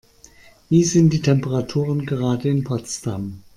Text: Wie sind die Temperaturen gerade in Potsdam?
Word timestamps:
Wie 0.67 0.83
sind 0.83 1.13
die 1.13 1.21
Temperaturen 1.21 2.07
gerade 2.07 2.49
in 2.49 2.63
Potsdam? 2.63 3.43